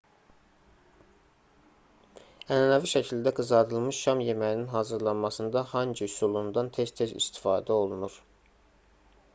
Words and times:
ənənəvi 2.55 2.89
şəkildə 2.93 3.33
qızardılmış 3.41 4.01
şam 4.07 4.25
yeməyinin 4.29 4.73
hazırlanmasında 4.73 5.65
hangi 5.77 6.07
üsulundan 6.11 6.75
tez-tez 6.79 7.17
istifadə 7.23 7.79
olunur 7.85 8.19